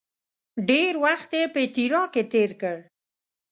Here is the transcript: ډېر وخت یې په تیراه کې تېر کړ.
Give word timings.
ډېر 0.69 0.93
وخت 1.05 1.29
یې 1.37 1.45
په 1.53 1.61
تیراه 1.75 2.07
کې 2.13 2.23
تېر 2.33 2.51
کړ. 2.61 2.77